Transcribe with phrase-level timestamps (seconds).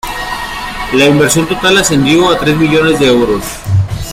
[0.93, 3.43] La inversión total ascendió a tres millones de euros.